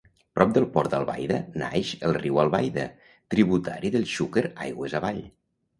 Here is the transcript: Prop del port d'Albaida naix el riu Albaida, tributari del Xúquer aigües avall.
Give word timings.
Prop 0.37 0.53
del 0.53 0.63
port 0.77 0.93
d'Albaida 0.95 1.37
naix 1.63 1.91
el 2.09 2.17
riu 2.23 2.41
Albaida, 2.45 2.89
tributari 3.35 3.95
del 3.99 4.13
Xúquer 4.17 4.49
aigües 4.69 4.99
avall. 5.03 5.25